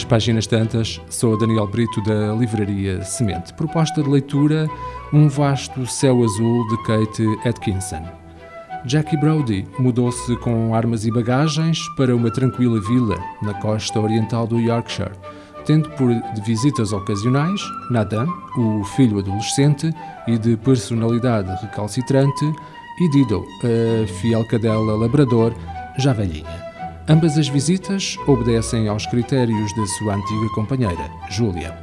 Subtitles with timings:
[0.00, 3.52] às páginas tantas, sou Daniel Brito da Livraria Semente.
[3.52, 4.66] Proposta de leitura:
[5.12, 8.02] Um Vasto Céu Azul de Kate Atkinson.
[8.86, 14.58] Jackie Brody mudou-se com armas e bagagens para uma tranquila vila na costa oriental do
[14.58, 15.12] Yorkshire,
[15.66, 16.10] tendo por
[16.44, 17.60] visitas ocasionais
[17.90, 19.92] Nathan, o filho adolescente
[20.26, 22.50] e de personalidade recalcitrante,
[23.00, 25.52] e Dido, a fiel cadela labrador,
[25.98, 26.69] já velhinha.
[27.10, 31.76] Ambas as visitas obedecem aos critérios da sua antiga companheira, Julia.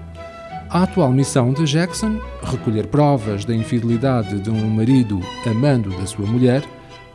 [0.70, 6.26] A atual missão de Jackson, recolher provas da infidelidade de um marido amando da sua
[6.26, 6.64] mulher,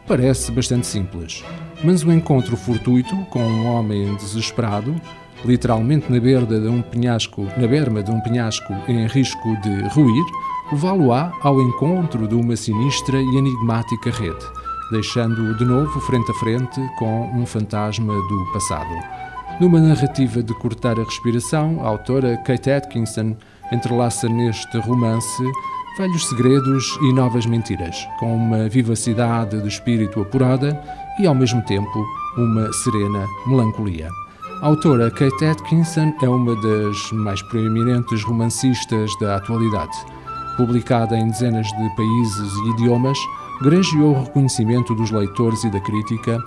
[0.07, 1.43] parece bastante simples.
[1.83, 4.95] Mas o encontro fortuito com um homem desesperado,
[5.43, 10.25] literalmente na berda de um penhasco, na berma de um penhasco em risco de ruir,
[10.71, 14.62] levá-lo-á ao encontro de uma sinistra e enigmática rede
[14.93, 18.95] deixando-o de novo frente a frente com um fantasma do passado.
[19.61, 23.37] Numa narrativa de cortar a respiração, a autora Kate Atkinson
[23.73, 25.43] entrelaça neste romance
[25.97, 30.81] velhos segredos e novas mentiras, com uma vivacidade de espírito apurada
[31.19, 32.07] e, ao mesmo tempo,
[32.37, 34.09] uma serena melancolia.
[34.63, 39.97] A autora Kate Atkinson é uma das mais proeminentes romancistas da atualidade.
[40.57, 43.19] Publicada em dezenas de países e idiomas,
[43.61, 46.39] granjeou o reconhecimento dos leitores e da crítica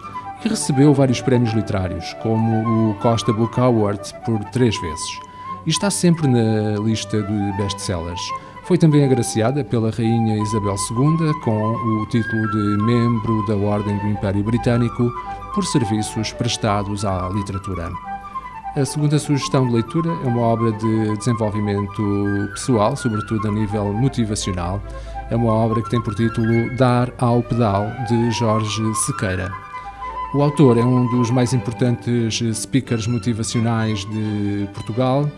[0.44, 5.20] e recebeu vários prémios literários, como o Costa Book Award por três vezes.
[5.66, 8.22] E está sempre na lista de best-sellers.
[8.66, 14.08] Foi também agraciada pela Rainha Isabel II com o título de Membro da Ordem do
[14.08, 15.12] Império Britânico
[15.54, 17.92] por serviços prestados à literatura.
[18.76, 22.04] A segunda sugestão de leitura é uma obra de desenvolvimento
[22.52, 24.82] pessoal, sobretudo a nível motivacional,
[25.30, 29.52] é uma obra que tem por título Dar ao Pedal, de Jorge Sequeira.
[30.34, 35.30] O autor é um dos mais importantes speakers motivacionais de Portugal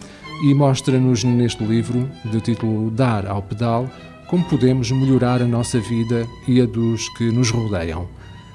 [0.43, 3.89] e mostra-nos neste livro, de título Dar ao Pedal,
[4.27, 8.07] como podemos melhorar a nossa vida e a dos que nos rodeiam.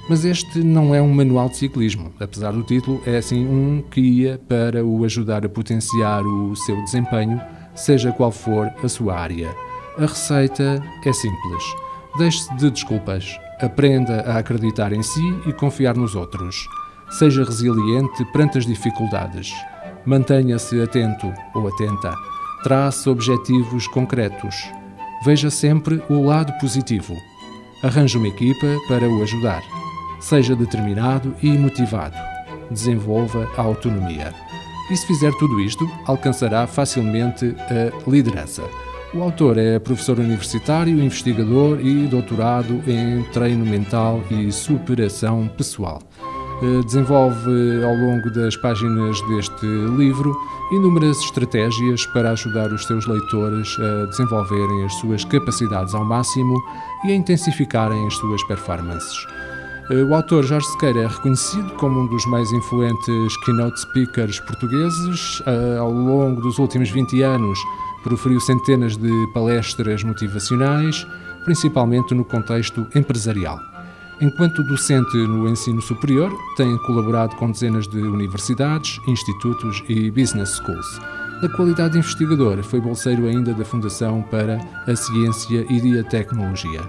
[0.08, 4.00] Mas este não é um manual de ciclismo, apesar do título, é assim um que
[4.00, 7.40] ia para o ajudar a potenciar o seu desempenho,
[7.74, 9.71] seja qual for a sua área.
[9.98, 11.62] A receita é simples.
[12.16, 13.38] Deixe-se de desculpas.
[13.60, 16.66] Aprenda a acreditar em si e confiar nos outros.
[17.10, 19.52] Seja resiliente perante as dificuldades.
[20.06, 22.14] Mantenha-se atento ou atenta.
[22.62, 24.56] Trace objetivos concretos.
[25.26, 27.14] Veja sempre o lado positivo.
[27.84, 29.62] Arranje uma equipa para o ajudar.
[30.20, 32.16] Seja determinado e motivado.
[32.70, 34.32] Desenvolva a autonomia.
[34.90, 38.62] E se fizer tudo isto, alcançará facilmente a liderança.
[39.14, 46.00] O autor é professor universitário, investigador e doutorado em treino mental e superação pessoal.
[46.62, 49.66] Eh, desenvolve ao longo das páginas deste
[49.98, 50.34] livro
[50.72, 56.56] inúmeras estratégias para ajudar os seus leitores a desenvolverem as suas capacidades ao máximo
[57.04, 59.26] e a intensificarem as suas performances.
[59.90, 65.42] Eh, o autor Jorge Sequeira é reconhecido como um dos mais influentes keynote speakers portugueses.
[65.44, 67.58] Eh, ao longo dos últimos 20 anos,
[68.02, 71.06] proferiu centenas de palestras motivacionais,
[71.44, 73.58] principalmente no contexto empresarial.
[74.20, 81.00] Enquanto docente no ensino superior, tem colaborado com dezenas de universidades, institutos e business schools.
[81.42, 86.82] Na qualidade de investigador, foi bolseiro ainda da Fundação para a Ciência e a Tecnologia.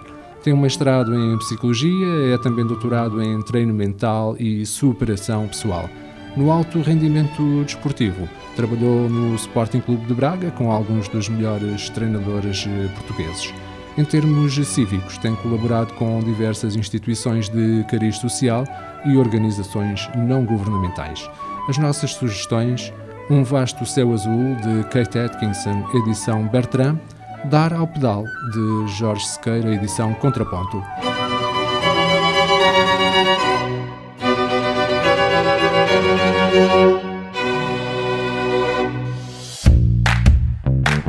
[0.43, 5.89] Tem um mestrado em Psicologia, é também doutorado em Treino Mental e Superação Pessoal
[6.35, 8.27] no alto rendimento desportivo.
[8.55, 13.53] Trabalhou no Sporting Clube de Braga com alguns dos melhores treinadores eh, portugueses.
[13.97, 18.63] Em termos cívicos, tem colaborado com diversas instituições de cariz social
[19.05, 21.29] e organizações não governamentais.
[21.69, 22.91] As nossas sugestões:
[23.29, 26.99] Um Vasto Céu Azul, de Kate Atkinson, edição Bertrand,
[27.45, 30.81] Dar ao Pedal, de Jorge Sequeira, edição Contraponto.